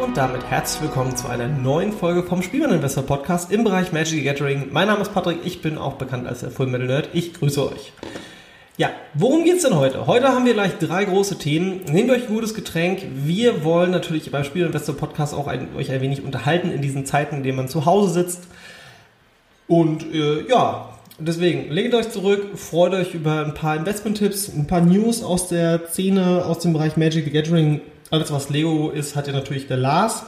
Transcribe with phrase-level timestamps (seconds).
[0.00, 4.24] Und damit herzlich willkommen zu einer neuen Folge vom Spielmann-Investor Podcast im Bereich Magic the
[4.24, 4.68] Gathering.
[4.70, 7.10] Mein Name ist Patrick, ich bin auch bekannt als der Full Metal Nerd.
[7.12, 7.92] Ich grüße euch.
[8.78, 10.06] Ja, worum geht's denn heute?
[10.06, 11.82] Heute haben wir gleich drei große Themen.
[11.92, 13.02] Nehmt euch ein gutes Getränk.
[13.14, 17.36] Wir wollen natürlich beim Spielinvestor Podcast auch ein, euch ein wenig unterhalten in diesen Zeiten,
[17.36, 18.44] in denen man zu Hause sitzt.
[19.68, 20.88] Und äh, ja,
[21.18, 25.88] deswegen legt euch zurück, freut euch über ein paar Investment-Tipps, ein paar News aus der
[25.88, 29.76] Szene, aus dem Bereich Magic the Gathering alles, was Lego ist, hat ja natürlich der
[29.76, 30.24] Lars.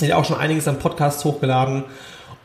[0.00, 1.84] Der hat auch schon einiges an Podcasts hochgeladen.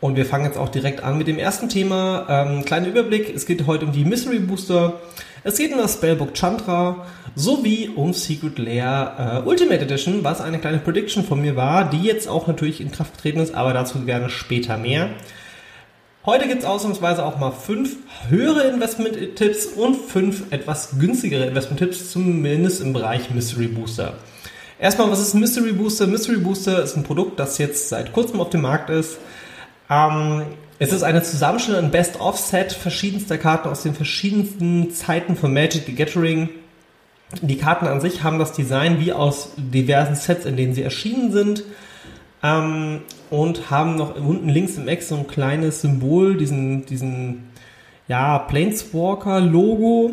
[0.02, 2.26] Und wir fangen jetzt auch direkt an mit dem ersten Thema.
[2.28, 3.34] Ähm, kleiner Überblick.
[3.34, 5.00] Es geht heute um die Mystery Booster.
[5.46, 7.06] Es geht um das Spellbook Chandra
[7.36, 12.02] sowie um Secret Lair äh, Ultimate Edition, was eine kleine Prediction von mir war, die
[12.02, 15.10] jetzt auch natürlich in Kraft getreten ist, aber dazu gerne später mehr.
[16.26, 17.98] Heute gibt es ausnahmsweise auch mal fünf
[18.30, 24.14] höhere Investment-Tipps und fünf etwas günstigere Investment-Tipps, zumindest im Bereich Mystery Booster.
[24.80, 26.08] Erstmal, was ist Mystery Booster?
[26.08, 29.18] Mystery Booster ist ein Produkt, das jetzt seit kurzem auf dem Markt ist.
[29.90, 30.44] Ähm,
[30.80, 35.94] es ist eine Zusammenstellung, ein Best-of-Set verschiedenster Karten aus den verschiedensten Zeiten von Magic the
[35.94, 36.48] Gathering.
[37.42, 41.34] Die Karten an sich haben das Design wie aus diversen Sets, in denen sie erschienen
[41.34, 41.66] sind.
[42.42, 43.02] Ähm,
[43.34, 47.50] und haben noch unten links im Eck so ein kleines Symbol, diesen, diesen
[48.08, 50.12] ja, Planeswalker-Logo.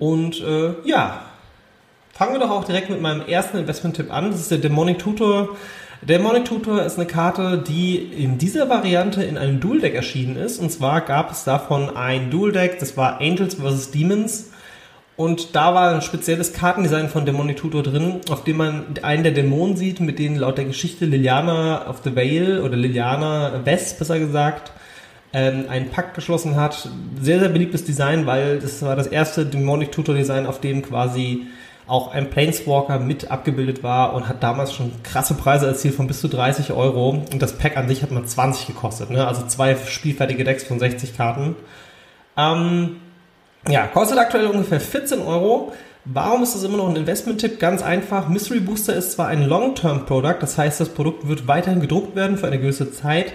[0.00, 1.26] Und äh, ja,
[2.12, 4.32] fangen wir doch auch direkt mit meinem ersten Investment-Tipp an.
[4.32, 5.50] Das ist der Demonic Tutor.
[6.02, 10.58] Demonic Tutor ist eine Karte, die in dieser Variante in einem Dual Deck erschienen ist.
[10.58, 13.92] Und zwar gab es davon ein Dual Deck, das war Angels vs.
[13.92, 14.49] Demons.
[15.16, 19.32] Und da war ein spezielles Kartendesign von Demonic Tutor drin, auf dem man einen der
[19.32, 24.18] Dämonen sieht, mit denen laut der Geschichte Liliana of the Vale oder Liliana West besser
[24.18, 24.72] gesagt
[25.32, 26.88] ähm, einen Pakt geschlossen hat.
[27.20, 31.46] Sehr, sehr beliebtes Design, weil das war das erste Demonic Tutor Design, auf dem quasi
[31.86, 36.20] auch ein Planeswalker mit abgebildet war und hat damals schon krasse Preise erzielt von bis
[36.20, 37.10] zu 30 Euro.
[37.10, 39.26] Und das Pack an sich hat mal 20 gekostet, ne?
[39.26, 41.56] also zwei spielfertige Decks von 60 Karten.
[42.36, 42.96] Ähm,
[43.68, 45.72] ja, kostet aktuell ungefähr 14 Euro.
[46.06, 47.60] Warum ist das immer noch ein Investment-Tipp?
[47.60, 48.28] Ganz einfach.
[48.28, 52.46] Mystery Booster ist zwar ein Long-Term-Product, das heißt, das Produkt wird weiterhin gedruckt werden für
[52.46, 53.34] eine gewisse Zeit.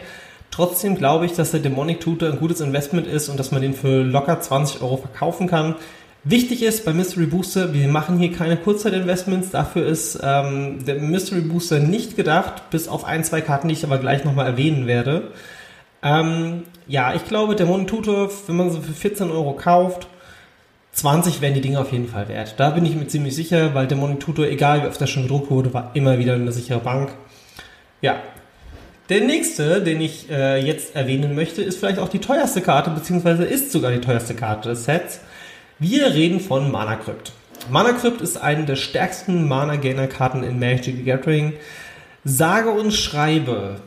[0.50, 3.74] Trotzdem glaube ich, dass der Demonic Tutor ein gutes Investment ist und dass man den
[3.74, 5.76] für locker 20 Euro verkaufen kann.
[6.24, 9.52] Wichtig ist bei Mystery Booster, wir machen hier keine Kurzzeit-Investments.
[9.52, 13.84] Dafür ist ähm, der Mystery Booster nicht gedacht, bis auf ein, zwei Karten, die ich
[13.84, 15.30] aber gleich nochmal erwähnen werde.
[16.02, 20.08] Ähm, ja, ich glaube, der Tutor, wenn man sie für 14 Euro kauft,
[20.96, 22.56] 20 wären die Dinge auf jeden Fall wert.
[22.58, 25.52] Da bin ich mir ziemlich sicher, weil der Tutor, egal wie oft das schon gedruckt
[25.52, 27.10] wurde, war immer wieder eine sichere Bank.
[28.02, 28.16] Ja.
[29.10, 33.44] Der nächste, den ich äh, jetzt erwähnen möchte, ist vielleicht auch die teuerste Karte, beziehungsweise
[33.44, 35.20] ist sogar die teuerste Karte des Sets.
[35.80, 37.34] Wir reden von Mana Crypt.
[37.70, 41.54] Mana Crypt ist eine der stärksten Mana-Gainer-Karten in Magic the Gathering.
[42.24, 43.82] Sage und schreibe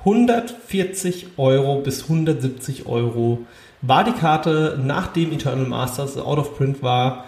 [0.00, 3.46] 140 Euro bis 170 Euro
[3.82, 7.24] war die Karte, nachdem Eternal Masters out of print war,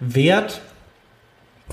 [0.00, 0.60] wert.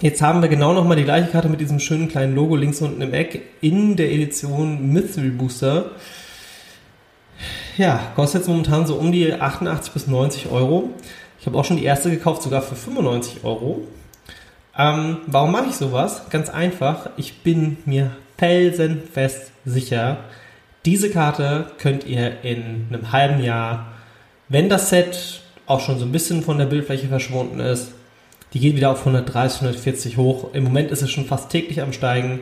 [0.01, 3.01] Jetzt haben wir genau nochmal die gleiche Karte mit diesem schönen kleinen Logo links unten
[3.01, 5.91] im Eck in der Edition Mystery Booster.
[7.77, 10.89] Ja, kostet jetzt momentan so um die 88 bis 90 Euro.
[11.39, 13.87] Ich habe auch schon die erste gekauft, sogar für 95 Euro.
[14.77, 16.23] Ähm, warum mache ich sowas?
[16.29, 17.09] Ganz einfach.
[17.17, 20.17] Ich bin mir felsenfest sicher,
[20.85, 23.87] diese Karte könnt ihr in einem halben Jahr
[24.49, 27.91] wenn das Set auch schon so ein bisschen von der Bildfläche verschwunden ist,
[28.53, 30.53] die geht wieder auf 130, 140 hoch.
[30.53, 32.39] Im Moment ist es schon fast täglich am Steigen.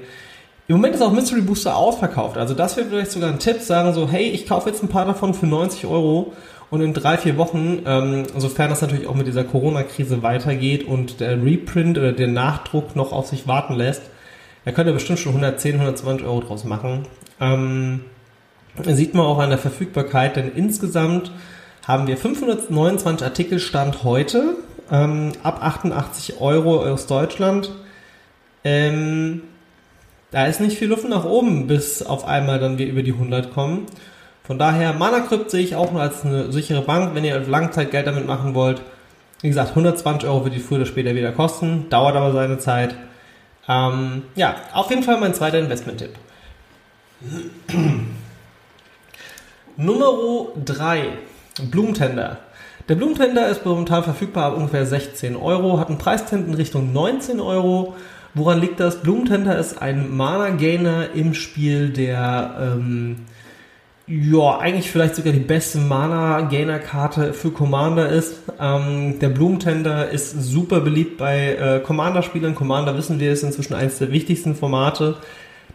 [0.68, 2.38] Im Moment ist auch Mystery Booster ausverkauft.
[2.38, 5.06] Also das wäre vielleicht sogar ein Tipp, sagen so, hey, ich kaufe jetzt ein paar
[5.06, 6.34] davon für 90 Euro
[6.70, 11.20] und in drei, vier Wochen, ähm, sofern das natürlich auch mit dieser Corona-Krise weitergeht und
[11.20, 14.04] der Reprint oder der Nachdruck noch auf sich warten lässt,
[14.66, 17.06] da könnt ihr bestimmt schon 110, 120 Euro draus machen.
[17.40, 18.02] Ähm,
[18.84, 21.32] sieht man auch an der Verfügbarkeit, denn insgesamt
[21.88, 24.56] haben wir 529 Artikel Stand heute,
[24.92, 27.72] ähm, ab 88 Euro aus Deutschland.
[28.64, 29.44] Ähm,
[30.32, 33.54] da ist nicht viel Luft nach oben, bis auf einmal dann wir über die 100
[33.54, 33.86] kommen.
[34.44, 38.08] Von daher, Mana Crypt sehe ich auch nur als eine sichere Bank, wenn ihr Langzeitgeld
[38.08, 38.82] damit machen wollt.
[39.42, 42.96] Wie gesagt, 120 Euro wird die früher oder später wieder kosten, dauert aber seine Zeit.
[43.68, 46.12] Ähm, ja, auf jeden Fall mein zweiter Investment-Tipp.
[49.78, 51.10] Nummer 3
[51.64, 52.40] Blumentender.
[52.88, 57.40] Der Blumentender ist momentan verfügbar ab ungefähr 16 Euro, hat einen Preistrend in Richtung 19
[57.40, 57.96] Euro.
[58.34, 59.02] Woran liegt das?
[59.02, 63.26] Blumentender ist ein Mana-Gainer im Spiel, der ähm,
[64.08, 68.36] ja eigentlich vielleicht sogar die beste Mana-Gainer-Karte für Commander ist.
[68.60, 72.56] Ähm, der Blumentender ist super beliebt bei äh, Commander-Spielern.
[72.56, 75.16] Commander wissen wir ist inzwischen eines der wichtigsten Formate.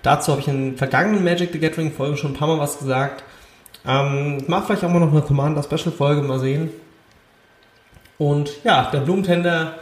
[0.02, 3.24] Dazu habe ich in vergangenen Magic the Gathering Folgen schon ein paar Mal was gesagt.
[3.86, 6.70] Ähm, mach vielleicht auch mal noch eine Commander-Special-Folge, mal sehen.
[8.18, 9.76] Und ja, der Blumentender,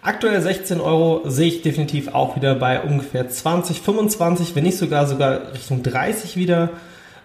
[0.00, 5.06] aktuell 16 Euro, sehe ich definitiv auch wieder bei ungefähr 20, 25, wenn nicht sogar
[5.06, 6.70] sogar Richtung 30 wieder.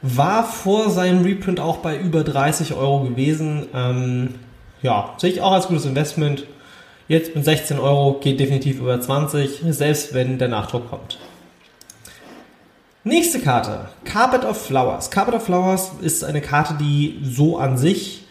[0.01, 3.67] War vor seinem Reprint auch bei über 30 Euro gewesen.
[3.73, 4.35] Ähm,
[4.81, 6.45] ja, sehe ich auch als gutes Investment.
[7.07, 11.17] Jetzt mit 16 Euro geht definitiv über 20, selbst wenn der Nachdruck kommt.
[13.05, 13.87] Nächste Karte.
[14.03, 15.09] Carpet of Flowers.
[15.09, 18.25] Carpet of Flowers ist eine Karte, die so an sich,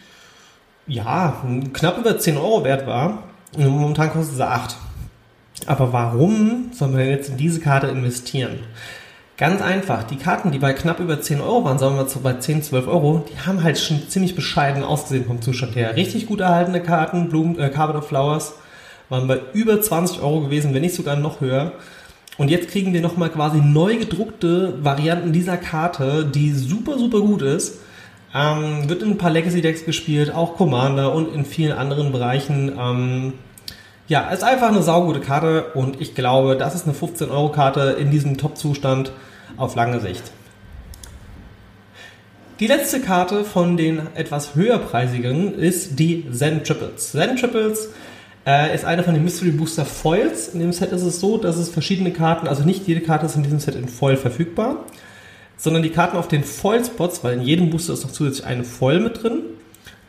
[0.85, 3.23] ja, knapp über 10 Euro wert war.
[3.57, 4.75] Momentan kostet sie 8.
[5.65, 8.59] Aber warum soll man denn jetzt in diese Karte investieren?
[9.37, 10.03] Ganz einfach.
[10.03, 12.61] Die Karten, die bei knapp über 10 Euro waren, sagen wir mal so bei 10,
[12.61, 15.95] 12 Euro, die haben halt schon ziemlich bescheiden ausgesehen vom Zustand her.
[15.95, 18.53] Richtig gut erhaltene Karten, Blumen, äh, Carpet of Flowers,
[19.09, 21.71] waren bei über 20 Euro gewesen, wenn nicht sogar noch höher.
[22.39, 27.41] Und jetzt kriegen wir nochmal quasi neu gedruckte Varianten dieser Karte, die super, super gut
[27.41, 27.79] ist.
[28.33, 32.71] Ähm, wird in ein paar Legacy-Decks gespielt, auch Commander und in vielen anderen Bereichen.
[32.79, 33.33] Ähm,
[34.07, 38.37] ja, ist einfach eine saugute Karte und ich glaube, das ist eine 15-Euro-Karte in diesem
[38.37, 39.11] Top-Zustand
[39.57, 40.23] auf lange Sicht.
[42.61, 47.11] Die letzte Karte von den etwas höherpreisigen ist die Zen Triples.
[47.11, 47.89] Zen Triples
[48.49, 50.47] Äh, ist eine von den Mystery Booster Foils.
[50.47, 53.35] In dem Set ist es so, dass es verschiedene Karten, also nicht jede Karte ist
[53.35, 54.85] in diesem Set in Foil verfügbar,
[55.55, 59.01] sondern die Karten auf den Foil-Spots, weil in jedem Booster ist noch zusätzlich eine Foil
[59.01, 59.43] mit drin.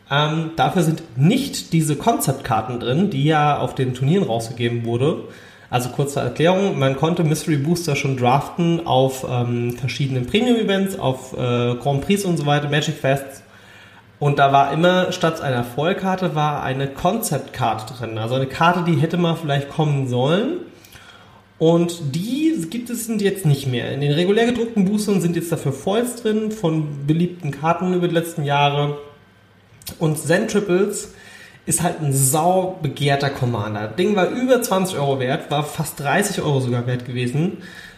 [0.09, 5.25] Ähm, dafür sind nicht diese Concept-Karten drin, die ja auf den Turnieren rausgegeben wurde.
[5.69, 11.75] Also kurze Erklärung, man konnte Mystery Booster schon draften auf ähm, verschiedenen Premium-Events, auf äh,
[11.75, 13.40] Grand Prix und so weiter, Magic Fests.
[14.21, 18.19] Und da war immer statt einer Vollkarte war eine Concept-Karte drin.
[18.19, 20.59] Also eine Karte, die hätte mal vielleicht kommen sollen.
[21.57, 23.91] Und die gibt es jetzt nicht mehr.
[23.91, 28.13] In den regulär gedruckten Boostern sind jetzt dafür Foils drin von beliebten Karten über die
[28.13, 28.99] letzten Jahre.
[29.97, 31.15] Und Zen Triples
[31.65, 33.87] ist halt ein sau begehrter Commander.
[33.87, 37.57] Das Ding war über 20 Euro wert, war fast 30 Euro sogar wert gewesen.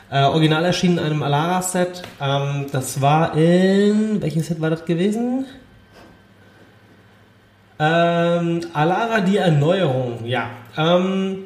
[0.10, 2.04] Äh, original erschienen in einem Alara-Set.
[2.22, 4.22] Ähm, das war in.
[4.22, 5.48] Welches Set war das gewesen?
[7.80, 10.52] Ähm, Alara die Erneuerung, ja.
[10.78, 11.44] Ähm,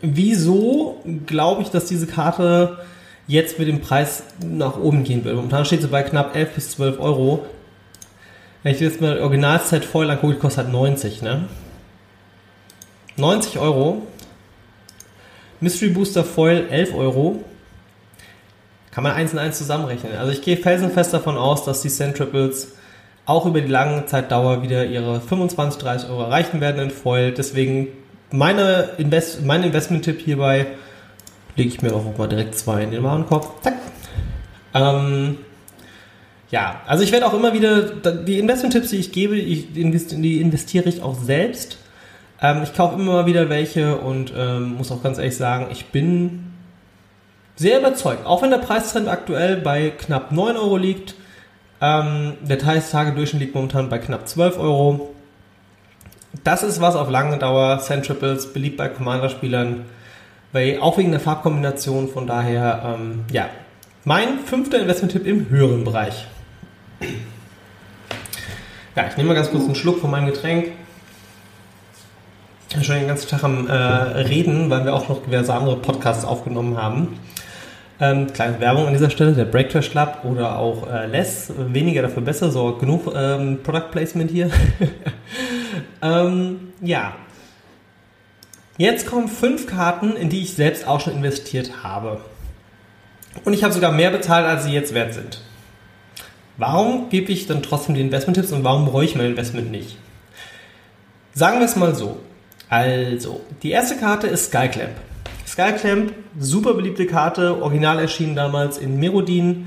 [0.00, 2.78] wieso glaube ich, dass diese Karte
[3.26, 5.36] jetzt mit dem Preis nach oben gehen wird?
[5.36, 7.46] Momentan steht sie bei knapp 11 bis 12 Euro.
[8.62, 11.44] Wenn ich jetzt mal Originalzeit voll angucke, kostet halt 90, ne?
[13.16, 14.02] 90 Euro.
[15.60, 17.44] Mystery Booster Foil 11 Euro.
[18.90, 20.16] Kann man eins und eins zusammenrechnen.
[20.16, 22.72] Also ich gehe felsenfest davon aus, dass die Centriples
[23.28, 27.32] auch über die lange Zeitdauer wieder ihre 25, 30 Euro erreichen werden in Foil.
[27.32, 27.88] Deswegen
[28.30, 30.66] meine Invest mein Investment-Tipp hierbei
[31.54, 33.62] lege ich mir auch mal direkt zwei in den Warenkorb.
[33.62, 33.74] Zack.
[34.72, 35.38] Ähm,
[36.50, 40.88] ja, also ich werde auch immer wieder, die Investment-Tipps, die ich gebe, ich, die investiere
[40.88, 41.78] ich auch selbst.
[42.40, 46.54] Ähm, ich kaufe immer wieder welche und ähm, muss auch ganz ehrlich sagen, ich bin
[47.56, 48.24] sehr überzeugt.
[48.24, 51.14] Auch wenn der Preistrend aktuell bei knapp 9 Euro liegt,
[51.80, 55.14] ähm, der Tagedurchschnitt liegt momentan bei knapp 12 Euro.
[56.44, 57.78] Das ist was auf lange Dauer.
[57.80, 59.84] Centriples beliebt bei Commander-Spielern,
[60.80, 62.08] auch wegen der Farbkombination.
[62.08, 63.48] Von daher, ähm, ja,
[64.04, 66.26] mein fünfter Investment-Tipp im höheren Bereich.
[68.96, 70.72] Ja, ich nehme mal ganz kurz einen Schluck von meinem Getränk.
[72.68, 75.76] Ich bin schon den ganzen Tag am äh, Reden, weil wir auch noch diverse andere
[75.76, 77.18] Podcasts aufgenommen haben.
[78.00, 82.22] Ähm, kleine Werbung an dieser Stelle, der Breakfast Club oder auch äh, Less, weniger dafür
[82.22, 84.50] besser, so genug ähm, Product Placement hier.
[86.02, 87.16] ähm, ja.
[88.76, 92.20] Jetzt kommen fünf Karten, in die ich selbst auch schon investiert habe.
[93.44, 95.40] Und ich habe sogar mehr bezahlt, als sie jetzt wert sind.
[96.56, 99.96] Warum gebe ich dann trotzdem die Investment-Tipps und warum bereue ich mein Investment nicht?
[101.34, 102.20] Sagen wir es mal so.
[102.68, 104.96] Also, die erste Karte ist Skyclamp.
[105.58, 109.66] Skyclamp, super beliebte Karte, original erschienen damals in Merodin.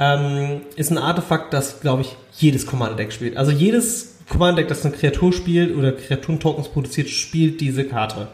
[0.00, 3.36] Ähm, ist ein Artefakt, das, glaube ich, jedes Commander-Deck spielt.
[3.36, 8.26] Also jedes Commander-Deck, das eine Kreatur spielt oder Kreaturen-Tokens produziert, spielt diese Karte.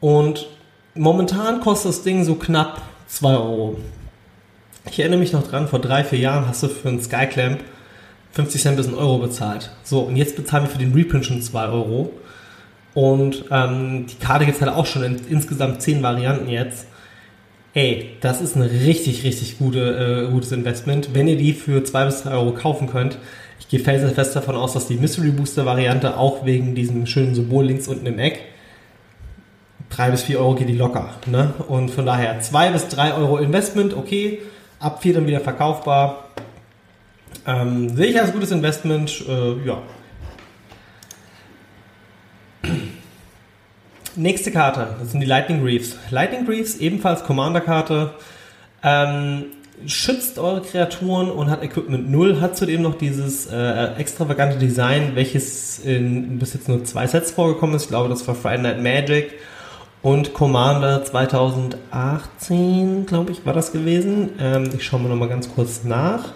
[0.00, 0.50] Und
[0.94, 3.78] momentan kostet das Ding so knapp 2 Euro.
[4.90, 7.60] Ich erinnere mich noch dran, vor drei, vier Jahren hast du für einen Skyclamp
[8.32, 9.70] 50 Cent bis ein Euro bezahlt.
[9.82, 12.12] So, und jetzt bezahlen wir für den Reprint schon 2 Euro.
[12.94, 16.86] Und ähm, die Karte gibt es halt auch schon in insgesamt 10 Varianten jetzt.
[17.74, 22.04] Ey, das ist ein richtig, richtig gute, äh, gutes Investment, wenn ihr die für 2
[22.04, 23.16] bis 3 Euro kaufen könnt.
[23.60, 27.64] Ich gehe felsenfest davon aus, dass die Mystery Booster Variante auch wegen diesem schönen Symbol
[27.64, 28.40] links unten im Eck
[29.90, 31.10] 3 bis 4 Euro geht die locker.
[31.26, 31.52] Ne?
[31.68, 34.40] Und von daher 2 bis 3 Euro Investment, okay
[34.82, 36.24] ab 4 dann wieder verkaufbar.
[37.46, 39.78] Ähm, sehe ich als gutes Investment, äh, ja.
[44.14, 45.96] Nächste Karte, das sind die Lightning Reefs.
[46.10, 48.10] Lightning Reefs, ebenfalls Commander-Karte,
[48.82, 49.44] ähm,
[49.86, 55.78] schützt eure Kreaturen und hat Equipment 0, hat zudem noch dieses äh, extravagante Design, welches
[55.78, 57.84] in bis jetzt nur zwei Sets vorgekommen ist.
[57.84, 59.32] Ich glaube, das war Friday Night Magic
[60.02, 64.30] und Commander 2018, glaube ich, war das gewesen.
[64.38, 66.32] Ähm, ich schaue mal nochmal ganz kurz nach.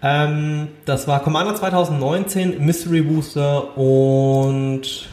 [0.00, 5.06] Ähm, das war Commander 2019, Mystery Booster und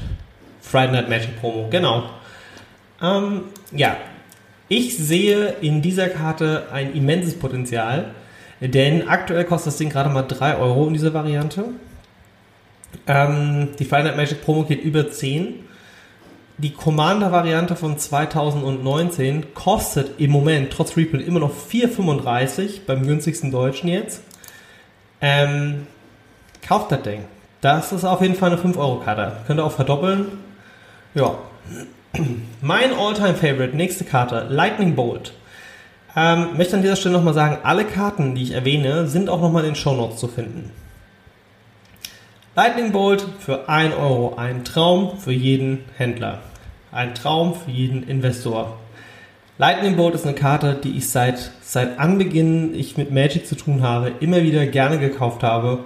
[0.70, 1.68] Friday Night Magic Promo.
[1.70, 2.10] Genau.
[3.02, 3.98] Ähm, ja,
[4.68, 8.12] ich sehe in dieser Karte ein immenses Potenzial,
[8.60, 11.66] denn aktuell kostet das Ding gerade mal 3 Euro in dieser Variante.
[13.08, 15.66] Ähm, die Friday Night Magic Promo geht über 10
[16.58, 23.90] die Commander-Variante von 2019 kostet im Moment trotz Reprint immer noch 4,35 beim günstigsten Deutschen
[23.90, 24.22] jetzt.
[25.20, 25.88] Ähm,
[26.66, 27.26] kauft das Ding.
[27.60, 29.38] Das ist auf jeden Fall eine 5-Euro-Karte.
[29.48, 30.28] Könnt ihr auch verdoppeln.
[31.16, 31.38] Ja.
[32.62, 35.32] Mein All-Time-Favorite, nächste Karte, Lightning Bolt.
[36.14, 39.64] Ähm, möchte an dieser Stelle nochmal sagen, alle Karten, die ich erwähne, sind auch nochmal
[39.64, 40.72] in den Show Notes zu finden.
[42.54, 44.36] Lightning Bolt für 1 Euro.
[44.36, 46.40] Ein Traum für jeden Händler.
[46.92, 48.78] Ein Traum für jeden Investor.
[49.58, 53.84] Lightning Bolt ist eine Karte, die ich seit, seit Anbeginn ich mit Magic zu tun
[53.84, 55.80] habe, immer wieder gerne gekauft habe.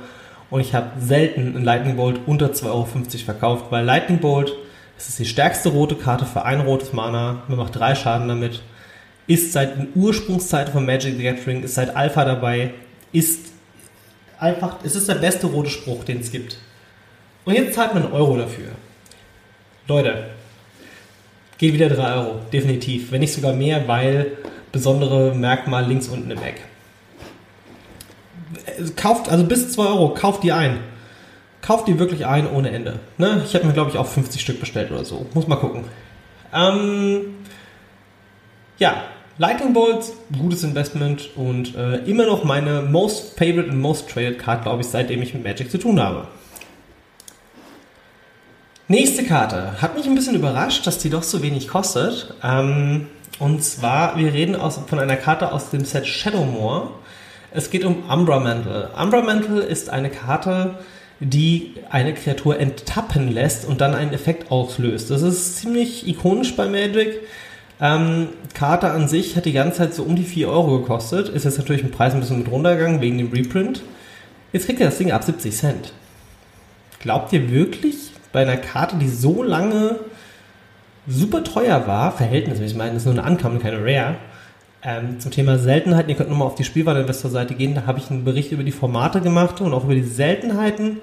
[0.50, 2.86] Und ich habe selten einen Lightning Bolt unter 2,50 Euro
[3.26, 4.54] verkauft, weil Lightning Bolt,
[5.00, 7.44] das ist die stärkste rote Karte für ein rotes Mana.
[7.48, 8.62] Man macht drei Schaden damit.
[9.28, 12.74] Ist seit den Ursprungszeiten von Magic the Gathering, ist seit Alpha dabei,
[13.14, 13.46] ist
[14.40, 16.58] einfach, es ist der beste rote Spruch, den es gibt.
[17.46, 18.72] Und jetzt zahlt man einen Euro dafür.
[19.88, 20.32] Leute,
[21.58, 23.14] geht wieder 3 Euro, definitiv.
[23.14, 24.34] Wenn nicht sogar mehr, weil
[24.74, 26.62] besondere Merkmal links unten im Eck.
[28.98, 30.80] Kauft, also bis 2 Euro, kauft die ein.
[31.70, 33.00] Kauft die wirklich ein ohne Ende.
[33.20, 33.44] Ne?
[33.46, 35.28] Ich habe mir, glaube ich, auch 50 Stück bestellt oder so.
[35.36, 35.84] Muss mal gucken.
[36.52, 37.36] Ähm,
[38.80, 39.04] ja,
[39.38, 44.64] Lightning Bolts, gutes Investment und äh, immer noch meine most favorite and most traded Card,
[44.64, 46.28] glaube ich, seitdem ich mit Magic zu tun habe.
[48.88, 49.80] Nächste Karte.
[49.80, 52.34] Hat mich ein bisschen überrascht, dass die doch so wenig kostet.
[52.42, 53.06] Ähm,
[53.38, 56.96] und zwar, wir reden aus, von einer Karte aus dem Set Shadowmoor.
[57.52, 58.90] Es geht um Umbra Mantle.
[59.00, 60.80] Umbra Mantle ist eine Karte,
[61.20, 65.12] die eine Kreatur enttappen lässt und dann einen Effekt auslöst.
[65.12, 67.20] Das ist ziemlich ikonisch bei Magic.
[67.82, 71.30] Ähm, Karte an sich hat die ganze Zeit so um die 4 Euro gekostet.
[71.30, 73.82] Ist jetzt natürlich im Preis ein bisschen mit runtergegangen wegen dem Reprint.
[74.54, 75.94] Jetzt kriegt ihr das Ding ab 70 Cent.
[77.00, 80.00] Glaubt ihr wirklich, bei einer Karte, die so lange
[81.08, 84.16] super teuer war, verhältnismäßig, ich meine, das ist nur eine Ankamen, keine Rare,
[84.84, 88.24] ähm, zum Thema Seltenheiten, ihr könnt nochmal auf die Spielwareninvestor-Seite gehen, da habe ich einen
[88.24, 90.98] Bericht über die Formate gemacht und auch über die Seltenheiten.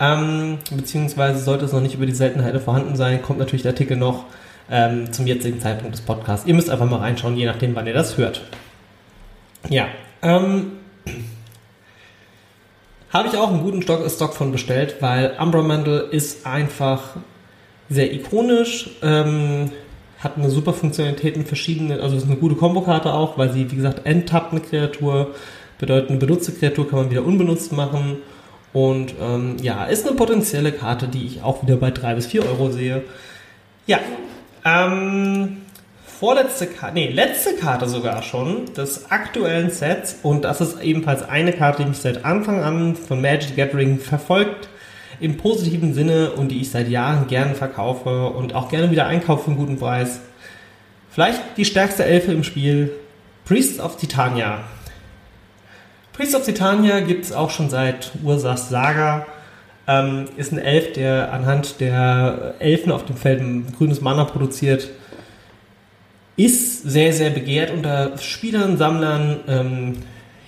[0.00, 3.96] Ähm, beziehungsweise sollte es noch nicht über die Seltenheiten vorhanden sein, kommt natürlich der Artikel
[3.96, 4.24] noch
[4.70, 6.46] ähm, zum jetzigen Zeitpunkt des Podcasts.
[6.46, 8.42] Ihr müsst einfach mal reinschauen, je nachdem, wann ihr das hört.
[9.68, 9.86] Ja,
[10.22, 10.72] ähm,
[13.10, 17.16] habe ich auch einen guten Stock, Stock von bestellt, weil Umbra Mandel ist einfach
[17.88, 19.70] sehr ikonisch, ähm,
[20.24, 23.76] hat eine super Funktionalität in verschiedenen, also ist eine gute Kombokarte auch, weil sie, wie
[23.76, 25.34] gesagt, enttappt eine Kreatur,
[25.78, 28.16] bedeutet eine benutzte Kreatur kann man wieder unbenutzt machen.
[28.72, 32.44] Und ähm, ja, ist eine potenzielle Karte, die ich auch wieder bei 3 bis 4
[32.44, 33.04] Euro sehe.
[33.86, 34.00] Ja,
[34.64, 35.58] ähm,
[36.04, 40.16] vorletzte Karte, nee, letzte Karte sogar schon des aktuellen Sets.
[40.22, 44.68] Und das ist ebenfalls eine Karte, die mich seit Anfang an von Magic Gathering verfolgt
[45.20, 49.44] im positiven Sinne und die ich seit Jahren gerne verkaufe und auch gerne wieder einkaufe
[49.44, 50.20] für einen guten Preis.
[51.10, 52.90] Vielleicht die stärkste Elfe im Spiel,
[53.44, 54.64] Priests of Titania.
[56.12, 59.26] Priests of Titania gibt es auch schon seit Ursas Saga.
[59.86, 64.88] Ähm, ist ein Elf, der anhand der Elfen auf dem Feld ein grünes Mana produziert.
[66.36, 69.40] Ist sehr, sehr begehrt unter Spielern, Sammlern.
[69.46, 69.96] Ähm,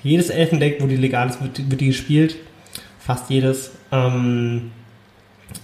[0.03, 2.37] jedes Elfendeck, wo die legal ist, wird, wird die gespielt.
[3.07, 3.71] Fast jedes.
[3.93, 4.73] Ähm,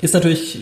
[0.00, 0.60] ist natürlich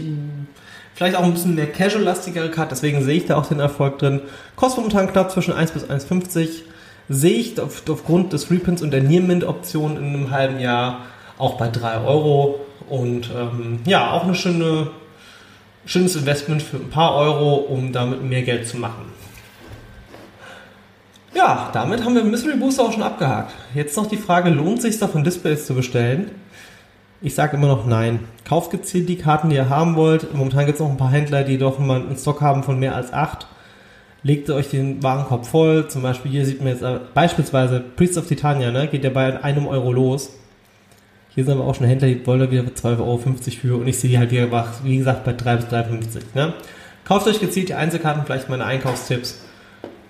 [0.94, 4.22] vielleicht auch ein bisschen mehr casual-lastigere Karte, deswegen sehe ich da auch den Erfolg drin.
[4.56, 6.62] Kostet momentan knapp zwischen 1 bis 1,50.
[7.10, 11.02] Sehe ich auf, aufgrund des Reprints und der Near-Mint-Option in einem halben Jahr
[11.36, 12.60] auch bei 3 Euro.
[12.88, 14.90] Und ähm, ja, auch ein schöne,
[15.84, 19.04] schönes Investment für ein paar Euro, um damit mehr Geld zu machen.
[21.34, 23.54] Ja, damit haben wir Mystery Booster auch schon abgehakt.
[23.74, 26.30] Jetzt noch die Frage, lohnt es sich davon Displays zu bestellen?
[27.22, 28.20] Ich sage immer noch nein.
[28.44, 30.34] Kauft gezielt die Karten, die ihr haben wollt.
[30.34, 32.94] Momentan gibt es noch ein paar Händler, die doch mal einen Stock haben von mehr
[32.94, 33.46] als acht.
[34.22, 35.88] Legt euch den Warenkorb voll.
[35.88, 38.88] Zum Beispiel hier sieht man jetzt äh, beispielsweise Priest of Titania, ne?
[38.88, 40.30] geht ja bei einem Euro los.
[41.34, 43.98] Hier sind aber auch schon Händler, die wollen da wieder 2,50 Euro für und ich
[43.98, 44.48] sehe die halt wieder,
[44.82, 46.20] wie gesagt, bei 3 bis 3,50.
[46.34, 46.54] Ne?
[47.04, 49.42] Kauft euch gezielt die Einzelkarten, vielleicht meine Einkaufstipps.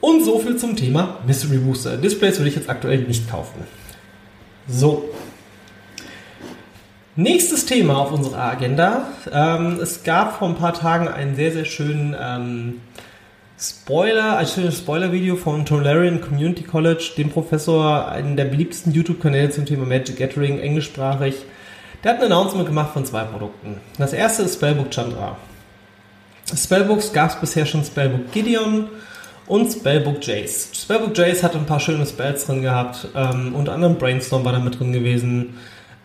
[0.01, 1.99] Und so viel zum Thema Mystery Booster.
[1.99, 3.65] Displays würde ich jetzt aktuell nicht kaufen.
[4.67, 5.11] So.
[7.17, 9.09] Nächstes Thema auf unserer Agenda.
[9.33, 12.81] Ähm, es gab vor ein paar Tagen einen sehr, sehr schönen ähm,
[13.59, 19.67] Spoiler, ein schönes Spoiler-Video von Tolarian Community College, dem Professor, einen der beliebtesten YouTube-Kanäle zum
[19.67, 21.35] Thema Magic Gathering, englischsprachig.
[22.05, 23.81] Der hat ein Announcement gemacht von zwei Produkten.
[23.99, 25.37] Das erste ist Spellbook Chandra.
[26.55, 28.89] Spellbooks gab es bisher schon Spellbook Gideon
[29.49, 30.71] und Spellbook Jace.
[30.75, 34.61] Spellbook Jace hatte ein paar schöne Spells drin gehabt, ähm, unter anderem Brainstorm war da
[34.61, 35.55] mit drin gewesen.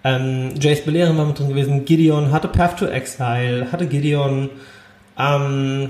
[0.05, 1.83] Ähm, Jace Belehren war mit drin gewesen.
[1.83, 4.49] Gideon hatte Path to Exile, hatte Gideon.
[5.17, 5.89] Ähm,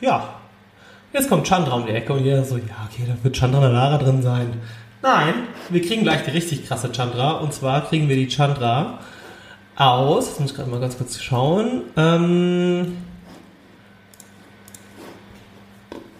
[0.00, 0.38] ja,
[1.12, 3.96] Jetzt kommt Chandra um die Ecke und jeder so, ja, okay, da wird Chandra Nalara
[3.96, 4.60] drin sein.
[5.00, 5.34] Nein,
[5.70, 7.32] wir kriegen gleich die richtig krasse Chandra.
[7.32, 8.98] Und zwar kriegen wir die Chandra
[9.76, 12.98] aus, jetzt muss ich gerade mal ganz kurz schauen, ähm,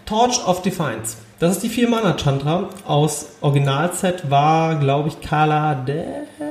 [0.07, 1.18] Torch of Defiance.
[1.38, 2.70] Das ist die 4 Mana Chandra.
[2.87, 6.47] Aus Originalset war, glaube ich, Kala Dash.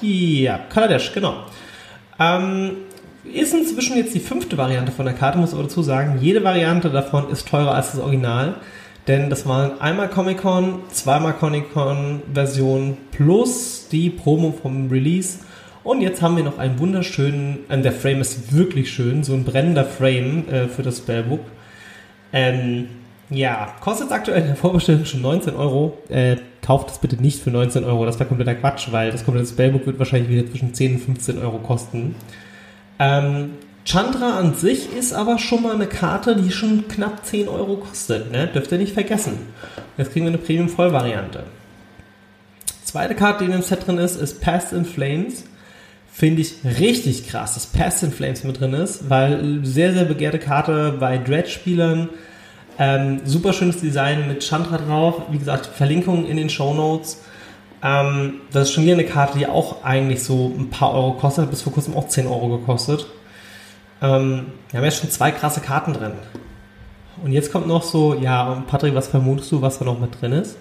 [0.00, 1.44] Ja, Kaladesh, genau.
[2.18, 2.72] Ähm,
[3.24, 6.90] ist inzwischen jetzt die fünfte Variante von der Karte, muss aber dazu sagen, jede Variante
[6.90, 8.56] davon ist teurer als das Original.
[9.06, 15.40] Denn das waren einmal Comic-Con, zweimal Comic-Con-Version plus die Promo vom Release.
[15.82, 19.44] Und jetzt haben wir noch einen wunderschönen, äh, der Frame ist wirklich schön, so ein
[19.44, 21.40] brennender Frame äh, für das Spellbook.
[22.32, 22.88] Ähm,
[23.28, 25.98] ja, kostet aktuell in der Vorbestellung schon 19 Euro.
[26.08, 29.48] Äh, kauft es bitte nicht für 19 Euro, das wäre kompletter Quatsch, weil das komplette
[29.48, 32.14] Spellbook wird wahrscheinlich wieder zwischen 10 und 15 Euro kosten.
[32.98, 33.50] Ähm,
[33.84, 38.32] Chandra an sich ist aber schon mal eine Karte, die schon knapp 10 Euro kostet.
[38.32, 38.46] Ne?
[38.46, 39.38] Dürft ihr nicht vergessen.
[39.98, 41.44] Jetzt kriegen wir eine Premium-Vollvariante.
[42.84, 45.44] Zweite Karte, die in dem Set drin ist, ist Past in Flames.
[46.10, 50.38] Finde ich richtig krass, dass Past in Flames mit drin ist, weil sehr, sehr begehrte
[50.38, 52.08] Karte bei Dread-Spielern.
[52.78, 55.22] Ähm, super schönes Design mit Chandra drauf.
[55.30, 57.22] Wie gesagt, Verlinkung in den Show Notes.
[57.82, 61.50] Ähm, das ist schon wieder eine Karte, die auch eigentlich so ein paar Euro kostet,
[61.50, 63.06] bis vor kurzem auch 10 Euro gekostet.
[64.02, 66.12] Ähm, wir haben jetzt schon zwei krasse Karten drin.
[67.22, 70.32] Und jetzt kommt noch so, ja, Patrick, was vermutest du, was da noch mit drin
[70.32, 70.56] ist?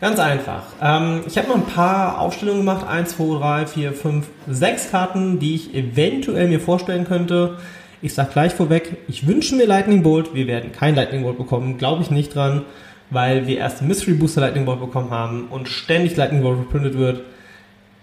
[0.00, 0.62] Ganz einfach.
[0.80, 2.86] Ähm, ich habe noch ein paar Aufstellungen gemacht.
[2.88, 7.58] 1, 2, 3, 4, 5, 6 Karten, die ich eventuell mir vorstellen könnte.
[8.02, 10.34] Ich sage gleich vorweg, ich wünsche mir Lightning Bolt.
[10.34, 12.62] Wir werden kein Lightning Bolt bekommen, glaube ich nicht dran,
[13.10, 17.22] weil wir erst Mystery Booster Lightning Bolt bekommen haben und ständig Lightning Bolt reprintet wird.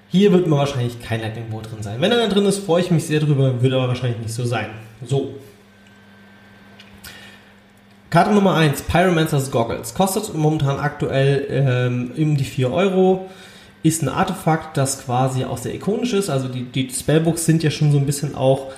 [0.10, 2.00] Hier wird mir wahrscheinlich kein Lightning Bolt drin sein.
[2.00, 4.46] Wenn er da drin ist, freue ich mich sehr drüber, wird aber wahrscheinlich nicht so
[4.46, 4.68] sein.
[5.04, 5.36] So.
[8.12, 9.96] Karte Nummer 1, Pyromancer's Goggles.
[9.96, 13.30] Kostet momentan aktuell ähm, um die 4 Euro.
[13.84, 16.30] Ist ein Artefakt, das quasi auch sehr ikonisch ist.
[16.30, 18.72] Also die, die Spellbooks sind ja schon so ein bisschen auch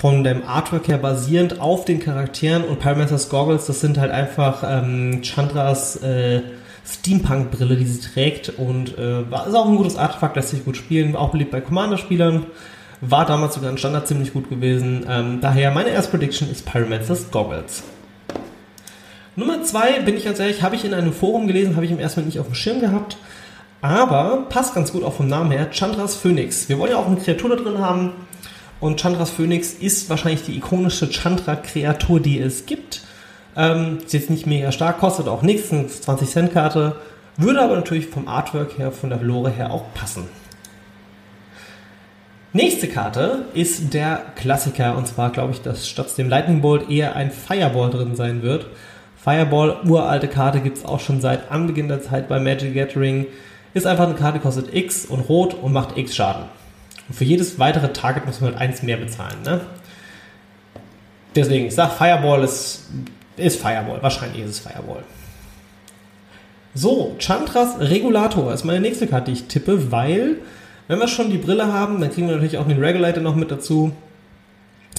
[0.00, 4.64] von dem Artwork her basierend auf den Charakteren und Pyromancer's Goggles, das sind halt einfach
[4.66, 6.40] ähm, Chandras äh,
[6.86, 11.14] Steampunk-Brille, die sie trägt und äh, ist auch ein gutes Artefakt, lässt sich gut spielen,
[11.16, 12.46] auch beliebt bei Commander-Spielern,
[13.02, 15.04] war damals sogar ein Standard ziemlich gut gewesen.
[15.06, 17.82] Ähm, daher meine erste Prediction ist Pyromancer's Goggles.
[19.36, 21.98] Nummer zwei, bin ich ganz ehrlich, habe ich in einem Forum gelesen, habe ich im
[21.98, 23.18] ersten Mal nicht auf dem Schirm gehabt,
[23.82, 26.70] aber passt ganz gut auch vom Namen her, Chandras Phoenix.
[26.70, 28.12] Wir wollen ja auch eine Kreatur da drin haben
[28.80, 33.02] und Chandras Phoenix ist wahrscheinlich die ikonische Chandra-Kreatur, die es gibt.
[33.56, 36.96] Ähm, ist jetzt nicht mega stark, kostet auch nichts, eine 20-Cent-Karte,
[37.36, 40.28] würde aber natürlich vom Artwork her, von der Lore her auch passen.
[42.52, 47.14] Nächste Karte ist der Klassiker und zwar glaube ich, dass statt dem Lightning Bolt eher
[47.14, 48.66] ein Fireball drin sein wird.
[49.16, 53.26] Fireball, uralte Karte, gibt es auch schon seit Anbeginn der Zeit bei Magic Gathering.
[53.72, 56.59] Ist einfach eine Karte, kostet X und rot und macht X Schaden.
[57.10, 59.42] Und für jedes weitere Target muss man halt eins mehr bezahlen.
[59.44, 59.60] Ne?
[61.34, 62.88] Deswegen, ich sage, Fireball ist,
[63.36, 64.02] ist Fireball.
[64.02, 65.02] Wahrscheinlich ist es Fireball.
[66.72, 70.36] So, Chantras Regulator ist meine nächste Karte, die ich tippe, weil,
[70.88, 73.50] wenn wir schon die Brille haben, dann kriegen wir natürlich auch den Regulator noch mit
[73.50, 73.92] dazu.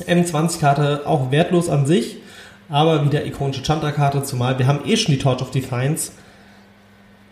[0.05, 2.17] M20-Karte auch wertlos an sich
[2.71, 6.13] aber wieder ikonische Chandra-Karte, zumal wir haben eh schon die Torch of Defiance.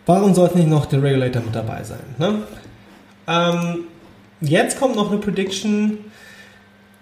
[0.06, 2.04] Warum sollte nicht noch der Regulator mit dabei sein?
[2.18, 2.42] Ne?
[3.28, 3.86] Ähm,
[4.42, 5.98] jetzt kommt noch eine Prediction.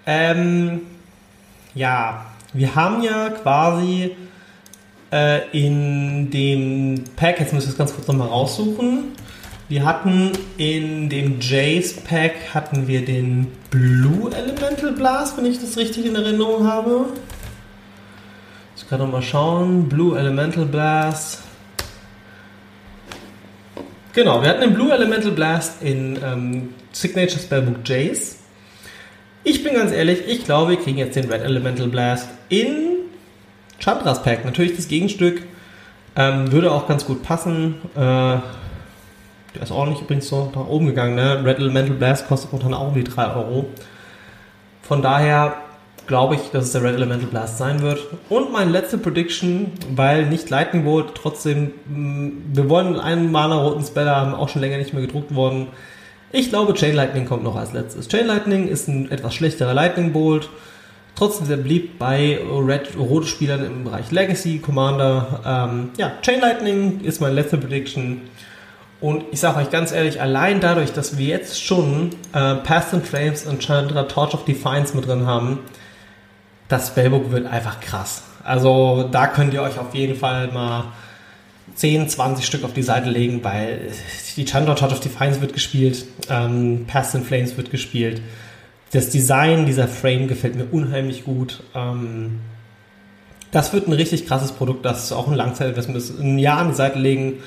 [0.06, 0.82] Ähm,
[1.76, 4.16] ja, wir haben ja quasi
[5.12, 9.16] äh, in dem Pack, jetzt muss ich das ganz kurz nochmal raussuchen.
[9.70, 15.76] Wir hatten in dem Jace Pack hatten wir den Blue Elemental Blast, wenn ich das
[15.76, 17.08] richtig in Erinnerung habe.
[18.78, 19.90] Ich kann noch mal schauen.
[19.90, 21.42] Blue Elemental Blast.
[24.14, 28.38] Genau, wir hatten den Blue Elemental Blast in ähm, Signature Spellbook Jace.
[29.44, 32.98] Ich bin ganz ehrlich, ich glaube, wir kriegen jetzt den Red Elemental Blast in
[33.80, 34.46] Chandras Pack.
[34.46, 35.44] Natürlich das Gegenstück.
[36.16, 37.76] Ähm, würde auch ganz gut passen.
[37.94, 38.42] Äh, der
[39.62, 41.14] ist ordentlich übrigens so nach oben gegangen.
[41.14, 41.46] Ne?
[41.46, 43.68] Red Elemental Blast kostet momentan auch die 3 Euro.
[44.82, 45.54] Von daher
[46.08, 48.00] glaube ich, dass es der Red Elemental Blast sein wird.
[48.28, 53.84] Und meine letzte Prediction, weil nicht Lightning Bolt, trotzdem, mm, wir wollen einen Mana roten
[53.84, 55.68] Spell haben, auch schon länger nicht mehr gedruckt worden.
[56.32, 58.08] Ich glaube, Chain Lightning kommt noch als letztes.
[58.10, 60.50] Chain Lightning ist ein etwas schlechterer Lightning Bolt,
[61.16, 65.42] trotzdem sehr beliebt bei Red rote Spielern im Bereich Legacy, Commander.
[65.46, 68.22] Ähm, ja, Chain Lightning ist meine letzte Prediction.
[69.00, 73.06] Und ich sage euch ganz ehrlich, allein dadurch, dass wir jetzt schon äh, Past and
[73.06, 75.60] Flames und Chandra Torch of Defiance mit drin haben,
[76.68, 78.24] das Spellbook wird einfach krass.
[78.44, 80.86] Also da könnt ihr euch auf jeden Fall mal
[81.76, 83.92] 10, 20 Stück auf die Seite legen, weil
[84.36, 88.22] die Chandra Touch of Defiance wird gespielt, ähm, Past in Flames wird gespielt.
[88.92, 91.64] Das Design dieser Frame gefällt mir unheimlich gut.
[91.76, 92.40] Ähm,
[93.52, 96.20] das wird ein richtig krasses Produkt, das auch ein Langzeitinvestment ist.
[96.20, 97.40] Ein Jahr an die Seite legen,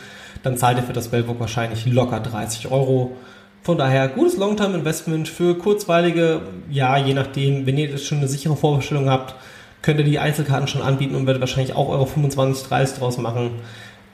[0.43, 3.17] dann zahlt ihr für das Spellbook wahrscheinlich locker 30 Euro.
[3.63, 9.11] Von daher gutes Long-Term-Investment für kurzweilige, ja, je nachdem, wenn ihr schon eine sichere Vorbestellung
[9.11, 9.35] habt,
[9.83, 13.53] könnt ihr die Einzelkarten schon anbieten und werdet wahrscheinlich auch eure 25, 30 draus machen.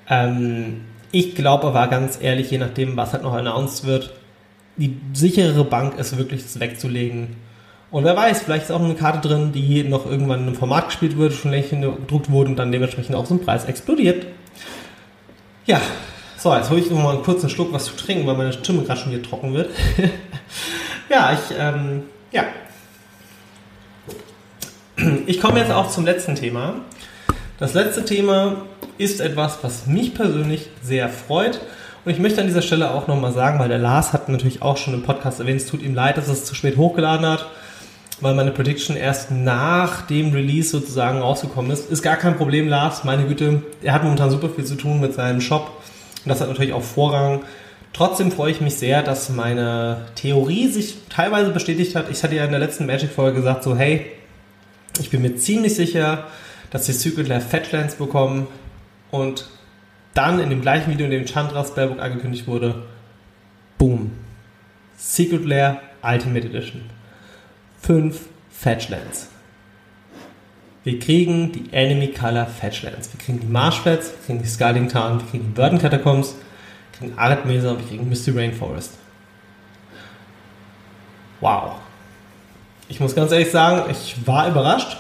[0.09, 4.13] Ähm, ich glaube aber ganz ehrlich, je nachdem, was halt noch announced wird,
[4.77, 7.37] die sicherere Bank ist wirklich das wegzulegen.
[7.91, 10.87] Und wer weiß, vielleicht ist auch eine Karte drin, die noch irgendwann in einem Format
[10.87, 14.27] gespielt wird, schon längst gedruckt wurde und dann dementsprechend auch so ein Preis explodiert.
[15.65, 15.81] Ja,
[16.37, 18.83] so, jetzt hole ich noch mal einen kurzen Schluck was zu trinken, weil meine Stimme
[18.83, 19.71] gerade schon wieder trocken wird.
[21.09, 22.45] ja, ich, ähm, ja.
[25.27, 26.75] Ich komme jetzt auch zum letzten Thema.
[27.59, 28.63] Das letzte Thema
[28.99, 31.61] ist etwas, was mich persönlich sehr freut.
[32.05, 34.77] Und ich möchte an dieser Stelle auch nochmal sagen, weil der Lars hat natürlich auch
[34.77, 37.47] schon im Podcast erwähnt, es tut ihm leid, dass er es zu spät hochgeladen hat,
[38.21, 41.91] weil meine Prediction erst nach dem Release sozusagen rausgekommen ist.
[41.91, 43.63] Ist gar kein Problem, Lars, meine Güte.
[43.83, 45.83] Er hat momentan super viel zu tun mit seinem Shop.
[46.25, 47.43] Und das hat natürlich auch Vorrang.
[47.93, 52.11] Trotzdem freue ich mich sehr, dass meine Theorie sich teilweise bestätigt hat.
[52.11, 54.07] Ich hatte ja in der letzten Magic-Folge gesagt, so, hey,
[55.01, 56.25] ich bin mir ziemlich sicher,
[56.71, 58.47] dass die Secret Lair Fetchlands bekommen
[59.11, 59.47] und
[60.15, 62.83] dann in dem gleichen Video, in dem Chandra Spellbook angekündigt wurde,
[63.79, 64.13] boom.
[64.97, 66.83] Secret Lair Ultimate Edition.
[67.81, 69.29] Fünf Fetchlands.
[70.85, 73.13] Wir kriegen die Enemy Color Fetchlands.
[73.13, 76.37] Wir kriegen die Marshflats, wir kriegen die Scalding Town, wir kriegen die Burden Catacombs,
[76.93, 78.93] wir kriegen Arid Mesa und wir kriegen Misty Rainforest.
[81.41, 81.75] Wow.
[82.89, 84.97] Ich muss ganz ehrlich sagen, ich war überrascht.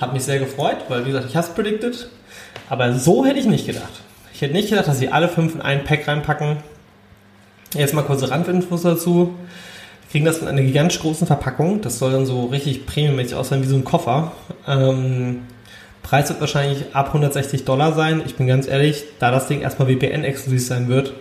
[0.00, 2.10] Hat mich sehr gefreut, weil wie gesagt, ich habe es predicted.
[2.68, 4.00] Aber so hätte ich nicht gedacht.
[4.32, 6.58] Ich hätte nicht gedacht, dass sie alle fünf in ein Pack reinpacken.
[7.74, 9.34] Jetzt mal kurze Randinfos dazu.
[10.02, 11.82] Wir kriegen das in einer gigantisch großen Verpackung.
[11.82, 14.32] Das soll dann so richtig premiummäßig aussehen wie so ein Koffer.
[14.66, 15.42] Ähm,
[16.02, 18.22] Preis wird wahrscheinlich ab 160 Dollar sein.
[18.26, 21.12] Ich bin ganz ehrlich, da das Ding erstmal VPN-exklusiv sein wird,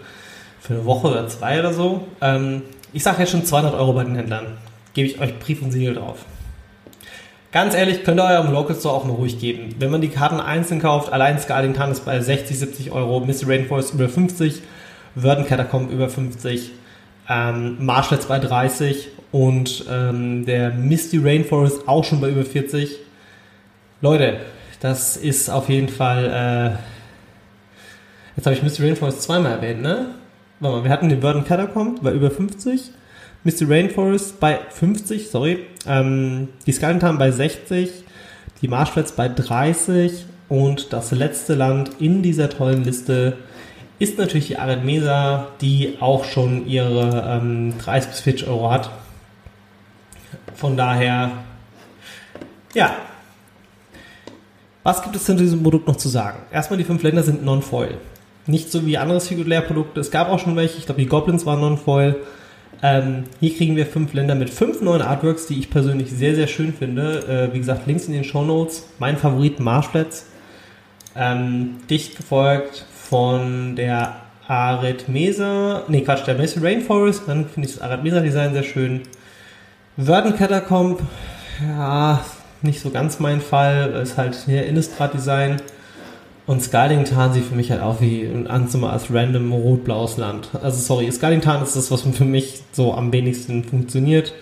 [0.62, 2.64] für eine Woche oder zwei oder so, ähm,
[2.94, 4.58] ich sage jetzt schon 200 Euro bei den Händlern.
[4.94, 6.26] Gebe ich euch Brief und Siegel drauf.
[7.52, 9.74] Ganz ehrlich, könnt ihr eurem Local Store auch mal ruhig geben.
[9.80, 13.48] Wenn man die Karten einzeln kauft, allein Scalding Town ist bei 60, 70 Euro, Mr.
[13.48, 14.62] Rainforest über 50,
[15.16, 16.72] Verdant Catacomb über 50,
[17.28, 22.98] ähm, Marshall's bei 30 und ähm, der Misty Rainforest auch schon bei über 40.
[24.02, 24.42] Leute,
[24.80, 26.26] das ist auf jeden Fall.
[26.26, 26.78] Äh,
[28.36, 30.14] jetzt habe ich Misty Rainforest zweimal erwähnt, ne?
[30.60, 32.92] Warte mal, wir hatten den Verdant Catacomb bei über 50.
[33.44, 33.70] Mr.
[33.70, 35.66] Rainforest bei 50, sorry.
[35.88, 38.04] Ähm, die Skylintown bei 60,
[38.62, 43.38] die Marshflats bei 30 und das letzte Land in dieser tollen Liste
[44.00, 48.90] ist natürlich die Arid Mesa, die auch schon ihre ähm, 30 bis 40 Euro hat.
[50.56, 51.32] Von daher,
[52.74, 52.96] ja.
[54.84, 56.40] Was gibt es denn zu diesem Produkt noch zu sagen?
[56.52, 57.98] Erstmal, die fünf Länder sind Non-Foil.
[58.48, 60.00] Nicht so wie andere Singular-Produkte.
[60.00, 60.78] Es gab auch schon welche.
[60.78, 62.16] Ich glaube, die Goblins waren Non-Foil.
[62.82, 66.48] Ähm, hier kriegen wir fünf Länder mit fünf neuen Artworks, die ich persönlich sehr, sehr
[66.48, 67.50] schön finde.
[67.52, 68.88] Äh, wie gesagt, Links in den Show Notes.
[69.00, 70.28] Mein Favorit Marshflats.
[71.16, 74.16] Ähm, dicht gefolgt von der
[74.48, 78.64] Arid Mesa, nee Quatsch, der Mesa Rainforest, dann finde ich das Arid Mesa Design sehr
[78.64, 79.02] schön.
[79.96, 81.02] Verdant Catacomb,
[81.62, 82.24] ja,
[82.64, 85.62] nicht so ganz mein Fall, ist halt hier Innistrad Design.
[86.50, 90.50] Und Scalding Tarn sieht für mich halt auch wie ein Anzimmer als random rot-blaues Land.
[90.64, 94.34] Also sorry, Scalding Tarn ist das, was für mich so am wenigsten funktioniert.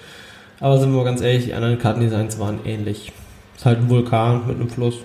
[0.62, 3.12] Aber sind wir mal ganz ehrlich, die anderen Kartendesigns waren ähnlich.
[3.58, 5.00] Ist halt ein Vulkan mit einem Fluss.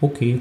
[0.00, 0.40] Okay.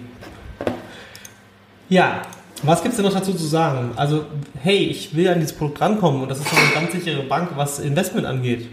[1.90, 2.22] Ja,
[2.64, 3.92] was gibt's denn noch dazu zu sagen?
[3.98, 4.24] Also,
[4.64, 7.80] hey, ich will an dieses Produkt rankommen und das ist eine ganz sichere Bank, was
[7.80, 8.70] Investment angeht.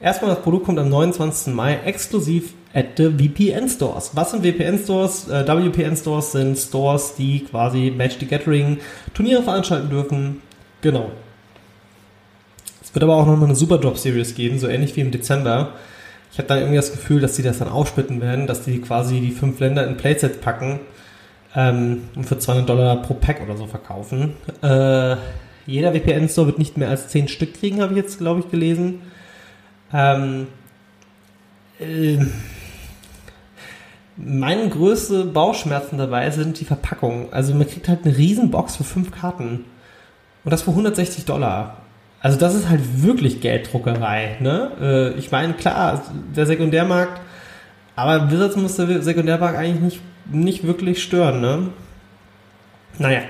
[0.00, 1.52] Erstmal, das Produkt kommt am 29.
[1.52, 4.12] Mai exklusiv at the VPN Stores.
[4.14, 5.28] Was sind VPN Stores?
[5.28, 8.78] Äh, WPN Stores sind Stores, die quasi Match the Gathering
[9.12, 10.40] Turniere veranstalten dürfen.
[10.80, 11.10] Genau.
[12.82, 15.74] Es wird aber auch nochmal eine Super Drop Series geben, so ähnlich wie im Dezember.
[16.32, 19.20] Ich habe dann irgendwie das Gefühl, dass sie das dann aufsplitten werden, dass die quasi
[19.20, 20.80] die fünf Länder in Playsets packen
[21.54, 24.34] ähm, und für 200 Dollar pro Pack oder so verkaufen.
[24.62, 25.16] Äh,
[25.66, 29.02] jeder VPN-Store wird nicht mehr als 10 Stück kriegen, habe ich jetzt, glaube ich, gelesen.
[29.92, 30.46] Ähm,
[31.78, 32.18] äh,
[34.16, 37.32] meine größte Bauchschmerzen dabei sind die Verpackungen.
[37.32, 39.64] Also man kriegt halt eine riesen Box für fünf Karten.
[40.44, 41.78] Und das für 160 Dollar.
[42.20, 44.36] Also das ist halt wirklich Gelddruckerei.
[44.40, 44.72] Ne?
[44.80, 46.02] Äh, ich meine, klar,
[46.36, 47.20] der Sekundärmarkt,
[47.96, 50.00] aber Wizards muss der Sekundärmarkt eigentlich nicht,
[50.30, 51.40] nicht wirklich stören.
[51.40, 51.68] Ne?
[52.98, 53.20] Naja.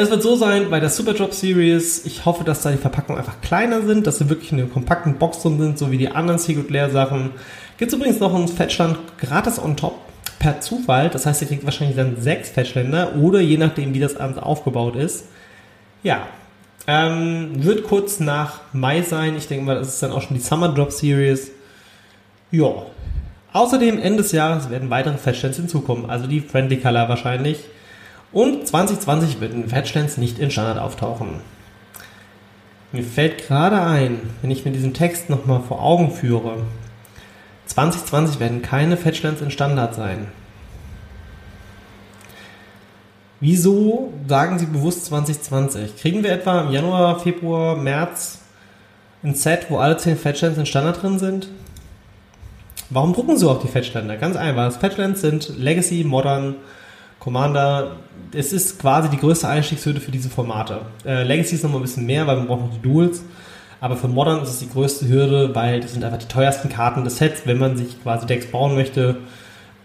[0.00, 3.18] Es wird so sein, bei der Super Drop Series, ich hoffe, dass da die Verpackungen
[3.18, 6.08] einfach kleiner sind, dass sie wirklich in einer kompakten Box drin sind, so wie die
[6.08, 7.32] anderen Secret Lair Sachen.
[7.78, 9.96] Gibt es übrigens noch einen Fetchland gratis on top
[10.38, 11.08] per Zufall.
[11.08, 14.94] Das heißt, ihr kriegt wahrscheinlich dann sechs Fetchländer oder je nachdem, wie das Abend aufgebaut
[14.94, 15.24] ist.
[16.04, 16.28] Ja,
[16.86, 19.36] Ähm, wird kurz nach Mai sein.
[19.36, 21.50] Ich denke mal, das ist dann auch schon die Summer Drop Series.
[22.52, 22.70] Ja.
[23.52, 27.58] Außerdem Ende des Jahres werden weitere Fetchlands hinzukommen, also die Friendly Color wahrscheinlich.
[28.32, 31.40] Und 2020 werden Fetchlands nicht in Standard auftauchen.
[32.92, 36.62] Mir fällt gerade ein, wenn ich mir diesen Text nochmal vor Augen führe,
[37.66, 40.28] 2020 werden keine Fetchlands in Standard sein.
[43.40, 45.96] Wieso sagen Sie bewusst 2020?
[45.96, 48.40] Kriegen wir etwa im Januar, Februar, März
[49.22, 51.48] ein Set, wo alle 10 Fetchlands in Standard drin sind?
[52.90, 54.16] Warum drucken Sie auch die Fetchländer?
[54.16, 54.72] Ganz einfach.
[54.80, 56.56] Fetchlands sind Legacy, Modern,
[57.18, 57.96] Commander.
[58.32, 60.82] Es ist quasi die größte Einstiegshürde für diese Formate.
[61.04, 63.22] Äh, Legacy ist nochmal ein bisschen mehr, weil man braucht noch die Duels.
[63.80, 67.04] Aber für Modern ist es die größte Hürde, weil das sind einfach die teuersten Karten
[67.04, 69.18] des Sets, wenn man sich quasi Decks bauen möchte.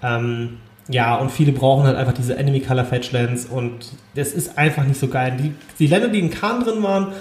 [0.02, 0.58] Ähm,
[0.90, 5.00] ja, und viele brauchen halt einfach diese Enemy Color Fetchlands und das ist einfach nicht
[5.00, 5.38] so geil.
[5.40, 7.14] Die, die Länder, die in Kahn drin waren,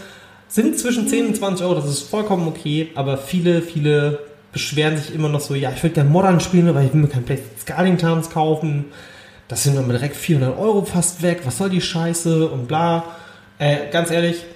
[0.49, 4.19] sind zwischen 10 und 20 Euro, das ist vollkommen okay, aber viele, viele
[4.53, 7.09] beschweren sich immer noch so, ja, ich würde gerne Modern spielen, aber ich will mir
[7.09, 8.87] kein Playset Scarling Tarns kaufen.
[9.53, 13.05] Das sind dann direkt 400 Euro fast weg, was soll die Scheiße und bla.
[13.59, 14.47] Äh, ganz ehrlich,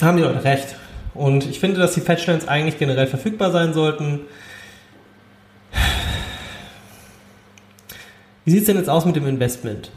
[0.00, 0.76] haben die Leute recht.
[1.12, 4.20] Und ich finde, dass die Fetchlands eigentlich generell verfügbar sein sollten.
[8.46, 9.90] Wie sieht es denn jetzt aus mit dem Investment?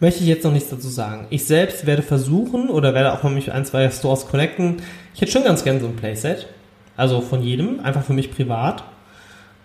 [0.00, 1.28] Möchte ich jetzt noch nichts dazu sagen.
[1.30, 4.82] Ich selbst werde versuchen oder werde auch mal mich ein, zwei Stores connecten.
[5.14, 6.48] Ich hätte schon ganz gerne so ein Playset.
[6.96, 8.82] Also von jedem, einfach für mich privat.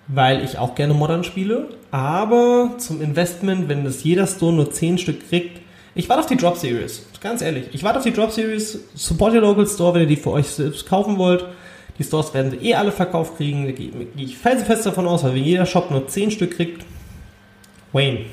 [0.07, 1.69] Weil ich auch gerne Modern spiele.
[1.91, 5.61] Aber zum Investment, wenn das jeder Store nur 10 Stück kriegt,
[5.95, 7.05] ich warte auf die Drop Series.
[7.21, 7.67] Ganz ehrlich.
[7.71, 8.79] Ich warte auf die Drop Series.
[8.93, 11.45] Support your local store, wenn ihr die für euch selbst kaufen wollt.
[11.97, 13.65] Die Stores werden sie eh alle verkauft kriegen.
[13.65, 16.85] Da gehe ich felsenfest davon aus, weil wenn jeder Shop nur 10 Stück kriegt,
[17.93, 18.25] Wayne,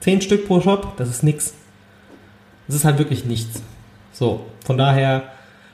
[0.00, 1.52] 10 Stück pro Shop, das ist nix.
[2.66, 3.62] Das ist halt wirklich nichts.
[4.12, 5.24] So, von daher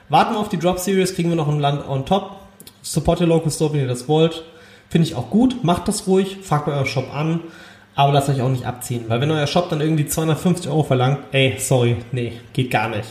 [0.09, 2.35] warten wir auf die Drop Series, kriegen wir noch ein Land on top.
[2.81, 4.43] Support your local store, wenn ihr das wollt.
[4.89, 5.63] Finde ich auch gut.
[5.63, 6.37] Macht das ruhig.
[6.43, 7.41] Fragt bei eurem Shop an.
[7.95, 9.05] Aber lasst euch auch nicht abziehen.
[9.07, 13.09] Weil wenn euer Shop dann irgendwie 250 Euro verlangt, ey, sorry, nee, geht gar nicht.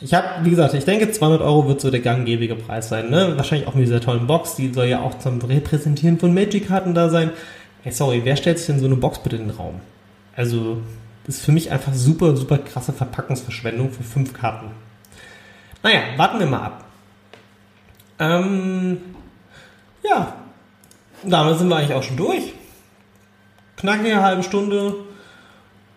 [0.00, 3.10] Ich habe, wie gesagt, ich denke, 200 Euro wird so der ganggebige Preis sein.
[3.10, 3.32] Ne?
[3.36, 4.54] Wahrscheinlich auch mit dieser tollen Box.
[4.54, 7.32] Die soll ja auch zum Repräsentieren von Magic-Karten da sein.
[7.82, 9.80] Ey, sorry, wer stellt sich denn so eine Box bitte in den Raum?
[10.36, 10.78] Also,
[11.26, 14.70] das ist für mich einfach super, super krasse Verpackungsverschwendung für fünf Karten.
[15.82, 16.84] Naja, warten wir mal ab.
[18.20, 18.98] Ähm,
[20.04, 20.34] ja,
[21.24, 22.52] damit sind wir eigentlich auch schon durch
[23.78, 24.94] knackige halbe Stunde.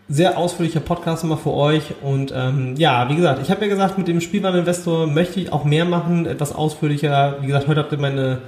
[0.08, 1.96] Sehr ausführlicher Podcast immer für euch.
[2.02, 5.64] Und ähm, ja, wie gesagt, ich habe ja gesagt, mit dem Spielwareninvestor möchte ich auch
[5.64, 7.38] mehr machen, etwas ausführlicher.
[7.42, 8.42] Wie gesagt, heute habt ihr meine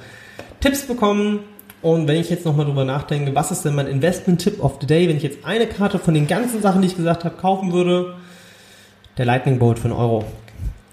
[0.59, 1.39] Tipps bekommen.
[1.81, 5.09] Und wenn ich jetzt nochmal drüber nachdenke, was ist denn mein Investment-Tipp of the Day,
[5.09, 8.15] wenn ich jetzt eine Karte von den ganzen Sachen, die ich gesagt habe, kaufen würde?
[9.17, 10.25] Der Lightning Bolt für einen Euro.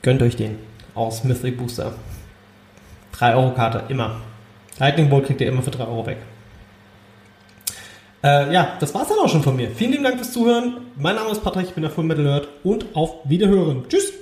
[0.02, 0.58] Gönnt euch den
[0.94, 1.92] aus Mythic Booster.
[3.12, 4.16] 3 Euro Karte, immer.
[4.80, 6.16] Lightning Bolt kriegt ihr immer für 3 Euro weg.
[8.24, 9.70] Äh, ja, das war's dann auch schon von mir.
[9.70, 10.78] Vielen lieben Dank fürs Zuhören.
[10.96, 13.84] Mein Name ist Patrick, ich bin der Full Metal Nerd und auf Wiederhören.
[13.88, 14.12] Tschüss!